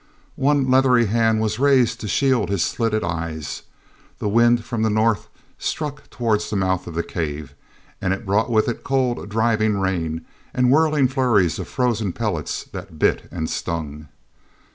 One 0.41 0.67
leathery 0.71 1.05
hand 1.05 1.41
was 1.41 1.59
raised 1.59 1.99
to 2.01 2.07
shield 2.07 2.49
his 2.49 2.63
slitted 2.63 3.03
eyes; 3.03 3.61
the 4.17 4.27
wind 4.27 4.63
from 4.65 4.81
the 4.81 4.89
north 4.89 5.27
struck 5.59 6.09
toward 6.09 6.41
the 6.41 6.55
mouth 6.55 6.87
of 6.87 6.95
the 6.95 7.03
cave, 7.03 7.53
and 8.01 8.11
it 8.11 8.25
brought 8.25 8.49
with 8.49 8.67
it 8.67 8.83
cold 8.83 9.29
driving 9.29 9.79
rain 9.79 10.25
and 10.55 10.71
whirling 10.71 11.07
flurries 11.07 11.59
of 11.59 11.67
frozen 11.67 12.13
pellets 12.13 12.63
that 12.71 12.97
bit 12.97 13.29
and 13.31 13.47
stung. 13.47 14.07